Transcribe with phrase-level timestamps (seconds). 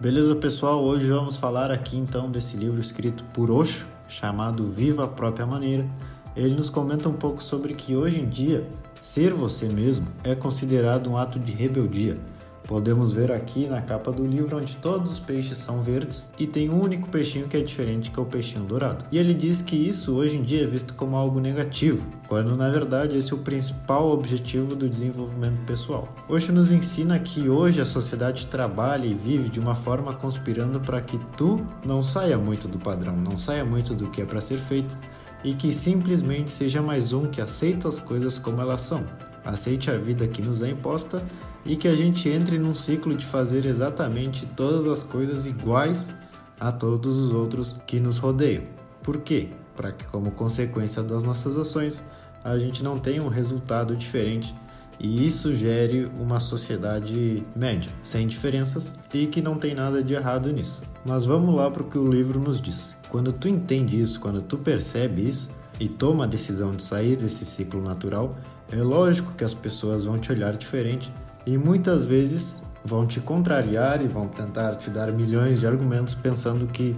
[0.00, 0.82] Beleza, pessoal?
[0.82, 5.86] Hoje vamos falar aqui então desse livro escrito por Osho, chamado Viva a Própria Maneira.
[6.34, 8.66] Ele nos comenta um pouco sobre que hoje em dia
[9.00, 12.18] ser você mesmo é considerado um ato de rebeldia
[12.66, 16.70] Podemos ver aqui na capa do livro onde todos os peixes são verdes e tem
[16.70, 19.04] um único peixinho que é diferente, que é o peixinho dourado.
[19.12, 22.70] E ele diz que isso hoje em dia é visto como algo negativo, quando na
[22.70, 26.08] verdade esse é o principal objetivo do desenvolvimento pessoal.
[26.26, 31.02] Hoje nos ensina que hoje a sociedade trabalha e vive de uma forma conspirando para
[31.02, 34.56] que tu não saia muito do padrão, não saia muito do que é para ser
[34.56, 34.98] feito
[35.44, 39.04] e que simplesmente seja mais um que aceita as coisas como elas são.
[39.44, 41.22] Aceite a vida que nos é imposta
[41.64, 46.12] e que a gente entre num ciclo de fazer exatamente todas as coisas iguais
[46.60, 48.64] a todos os outros que nos rodeiam.
[49.02, 49.48] Por quê?
[49.76, 52.02] Para que, como consequência das nossas ações,
[52.42, 54.54] a gente não tenha um resultado diferente
[55.00, 60.52] e isso gere uma sociedade média, sem diferenças e que não tem nada de errado
[60.52, 60.82] nisso.
[61.04, 62.96] Mas vamos lá para o que o livro nos diz.
[63.08, 67.44] Quando tu entende isso, quando tu percebe isso e toma a decisão de sair desse
[67.44, 68.36] ciclo natural,
[68.70, 71.12] é lógico que as pessoas vão te olhar diferente
[71.46, 76.66] e muitas vezes vão te contrariar e vão tentar te dar milhões de argumentos pensando
[76.66, 76.94] que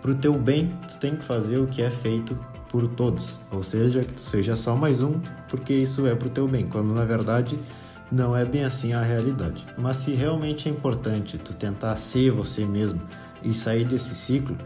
[0.00, 3.64] para o teu bem tu tem que fazer o que é feito por todos, ou
[3.64, 6.92] seja, que tu seja só mais um, porque isso é para o teu bem, quando
[6.92, 7.58] na verdade
[8.10, 9.64] não é bem assim a realidade.
[9.76, 13.00] Mas se realmente é importante tu tentar ser você mesmo
[13.42, 14.56] e sair desse ciclo,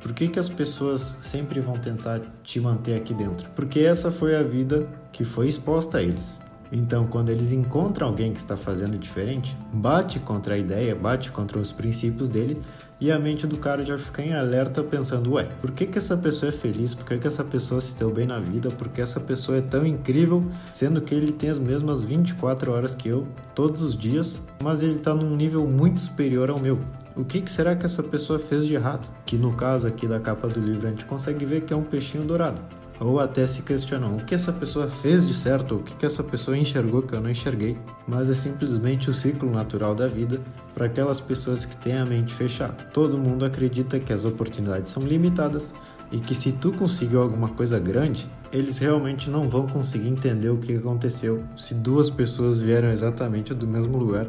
[0.00, 3.48] por que, que as pessoas sempre vão tentar te manter aqui dentro?
[3.54, 6.42] Porque essa foi a vida que foi exposta a eles.
[6.74, 11.58] Então, quando eles encontram alguém que está fazendo diferente, bate contra a ideia, bate contra
[11.58, 12.62] os princípios dele
[12.98, 16.16] e a mente do cara já fica em alerta pensando: ué, por que, que essa
[16.16, 16.94] pessoa é feliz?
[16.94, 18.70] Por que, que essa pessoa se deu bem na vida?
[18.70, 22.94] Por que essa pessoa é tão incrível, sendo que ele tem as mesmas 24 horas
[22.94, 26.78] que eu, todos os dias, mas ele está num nível muito superior ao meu?
[27.14, 29.06] O que, que será que essa pessoa fez de errado?
[29.26, 31.82] Que no caso aqui da capa do livro a gente consegue ver que é um
[31.82, 32.62] peixinho dourado
[33.04, 36.56] ou até se questionam o que essa pessoa fez de certo, o que essa pessoa
[36.56, 40.40] enxergou que eu não enxerguei, mas é simplesmente o ciclo natural da vida
[40.74, 42.84] para aquelas pessoas que têm a mente fechada.
[42.92, 45.74] Todo mundo acredita que as oportunidades são limitadas
[46.10, 50.58] e que se tu conseguiu alguma coisa grande, eles realmente não vão conseguir entender o
[50.58, 54.28] que aconteceu se duas pessoas vieram exatamente do mesmo lugar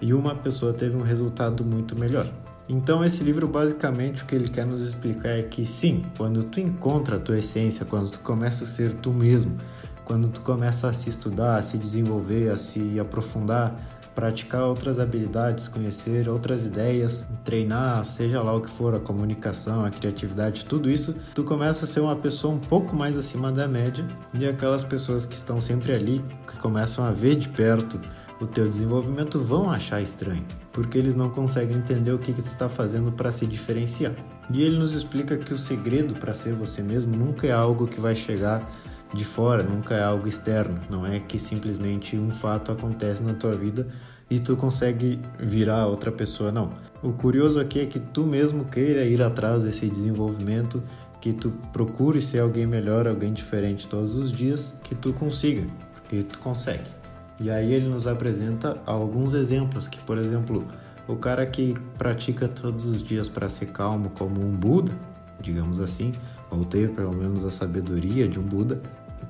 [0.00, 2.26] e uma pessoa teve um resultado muito melhor.
[2.72, 6.60] Então esse livro basicamente o que ele quer nos explicar é que sim, quando tu
[6.60, 9.58] encontra a tua essência, quando tu começa a ser tu mesmo,
[10.04, 13.74] quando tu começa a se estudar, a se desenvolver, a se aprofundar,
[14.14, 19.90] praticar outras habilidades, conhecer outras ideias, treinar, seja lá o que for, a comunicação, a
[19.90, 24.06] criatividade, tudo isso, tu começa a ser uma pessoa um pouco mais acima da média
[24.32, 28.00] e aquelas pessoas que estão sempre ali, que começam a ver de perto
[28.40, 32.48] o teu desenvolvimento vão achar estranho, porque eles não conseguem entender o que, que tu
[32.48, 34.14] está fazendo para se diferenciar.
[34.50, 38.00] E ele nos explica que o segredo para ser você mesmo nunca é algo que
[38.00, 38.66] vai chegar
[39.12, 43.54] de fora, nunca é algo externo, não é que simplesmente um fato acontece na tua
[43.54, 43.86] vida
[44.30, 46.72] e tu consegue virar outra pessoa, não.
[47.02, 50.82] O curioso aqui é que tu mesmo queira ir atrás desse desenvolvimento,
[51.20, 56.22] que tu procure ser alguém melhor, alguém diferente todos os dias, que tu consiga, porque
[56.22, 56.99] tu consegue.
[57.40, 60.64] E aí ele nos apresenta alguns exemplos que, por exemplo,
[61.08, 64.92] o cara que pratica todos os dias para ser calmo como um Buda,
[65.40, 66.12] digamos assim,
[66.50, 68.78] ou ter pelo menos a sabedoria de um Buda,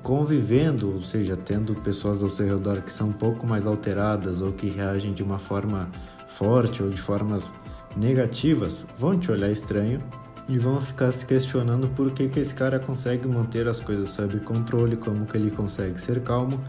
[0.03, 4.51] convivendo, ou seja, tendo pessoas ao seu redor que são um pouco mais alteradas ou
[4.51, 5.89] que reagem de uma forma
[6.27, 7.53] forte ou de formas
[7.95, 10.01] negativas, vão te olhar estranho
[10.51, 14.37] e vão ficar se questionando por que, que esse cara consegue manter as coisas sob
[14.41, 16.59] controle, como que ele consegue ser calmo,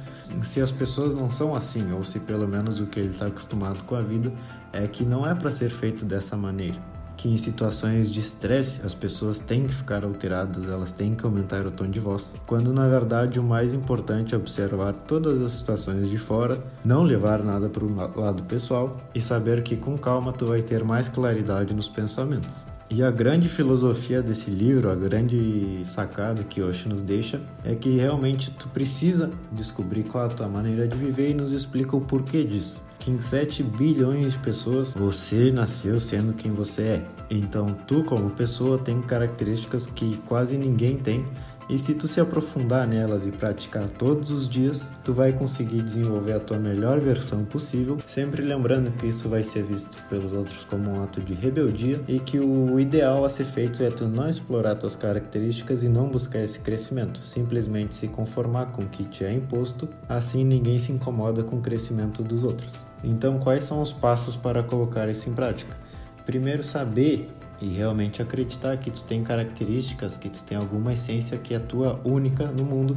[0.45, 3.83] se as pessoas não são assim, ou se pelo menos o que ele está acostumado
[3.83, 4.33] com a vida
[4.73, 6.79] é que não é para ser feito dessa maneira.
[7.17, 11.67] Que em situações de estresse as pessoas têm que ficar alteradas, elas têm que aumentar
[11.67, 16.09] o tom de voz, quando na verdade o mais importante é observar todas as situações
[16.09, 20.47] de fora, não levar nada para o lado pessoal e saber que com calma tu
[20.47, 22.72] vai ter mais claridade nos pensamentos.
[22.95, 27.97] E a grande filosofia desse livro, a grande sacada que Osho nos deixa, é que
[27.97, 32.45] realmente tu precisa descobrir qual a tua maneira de viver e nos explica o porquê
[32.45, 32.83] disso.
[32.99, 37.07] Que em 7 bilhões de pessoas você nasceu sendo quem você é.
[37.31, 41.25] Então tu, como pessoa, tem características que quase ninguém tem
[41.73, 46.35] e se tu se aprofundar nelas e praticar todos os dias, tu vai conseguir desenvolver
[46.35, 50.91] a tua melhor versão possível, sempre lembrando que isso vai ser visto pelos outros como
[50.91, 54.75] um ato de rebeldia e que o ideal a ser feito é tu não explorar
[54.75, 59.33] tuas características e não buscar esse crescimento, simplesmente se conformar com o que te é
[59.33, 62.85] imposto, assim ninguém se incomoda com o crescimento dos outros.
[63.03, 65.75] Então, quais são os passos para colocar isso em prática?
[66.25, 67.29] primeiro saber
[67.63, 72.01] e realmente acreditar que tu tem características, que tu tem alguma essência que é tua
[72.05, 72.97] única no mundo,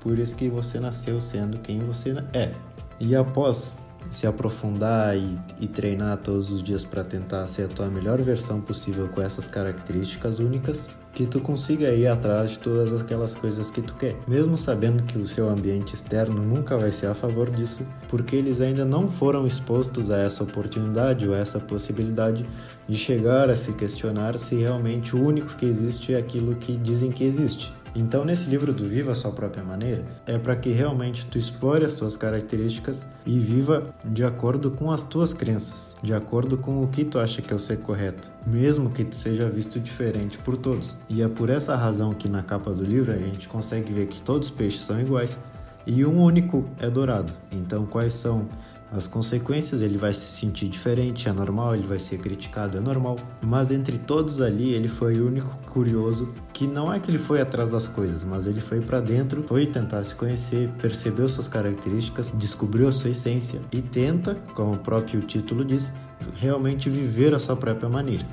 [0.00, 2.52] por isso que você nasceu sendo quem você é.
[3.00, 3.76] E após
[4.10, 8.60] se aprofundar e, e treinar todos os dias para tentar ser a tua melhor versão
[8.60, 13.80] possível com essas características únicas, que tu consiga ir atrás de todas aquelas coisas que
[13.80, 17.86] tu quer, mesmo sabendo que o seu ambiente externo nunca vai ser a favor disso,
[18.08, 22.44] porque eles ainda não foram expostos a essa oportunidade ou a essa possibilidade
[22.88, 27.12] de chegar a se questionar se realmente o único que existe é aquilo que dizem
[27.12, 27.72] que existe.
[27.94, 31.84] Então, nesse livro do Viva a Sua Própria Maneira, é para que realmente tu explore
[31.84, 36.88] as tuas características e viva de acordo com as tuas crenças, de acordo com o
[36.88, 40.56] que tu acha que é o ser correto, mesmo que tu seja visto diferente por
[40.56, 40.98] todos.
[41.08, 44.20] E é por essa razão que na capa do livro a gente consegue ver que
[44.22, 45.38] todos os peixes são iguais
[45.86, 47.32] e um único é dourado.
[47.52, 48.48] Então, quais são
[48.96, 53.16] as consequências, ele vai se sentir diferente, é normal, ele vai ser criticado, é normal.
[53.44, 57.40] Mas entre todos ali, ele foi o único curioso que não é que ele foi
[57.40, 62.30] atrás das coisas, mas ele foi para dentro, foi tentar se conhecer, percebeu suas características,
[62.36, 65.92] descobriu a sua essência e tenta, como o próprio título diz,
[66.36, 68.24] realmente viver a sua própria maneira.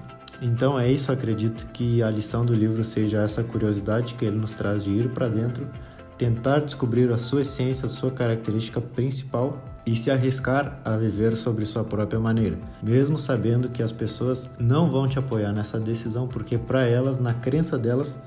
[0.44, 4.52] Então é isso, acredito que a lição do livro seja essa curiosidade que ele nos
[4.52, 5.68] traz de ir para dentro,
[6.20, 11.66] tentar descobrir a sua essência, a sua característica principal e se arriscar a viver sobre
[11.66, 16.58] sua própria maneira, mesmo sabendo que as pessoas não vão te apoiar nessa decisão, porque
[16.58, 18.20] para elas, na crença delas,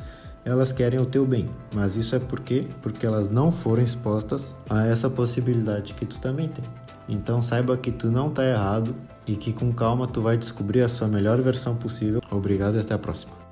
[0.44, 1.48] elas querem o teu bem.
[1.72, 6.48] Mas isso é porque porque elas não foram expostas a essa possibilidade que tu também
[6.48, 6.64] tem.
[7.08, 8.94] Então saiba que tu não está errado
[9.26, 12.20] e que com calma tu vai descobrir a sua melhor versão possível.
[12.30, 13.43] Obrigado e até a próxima.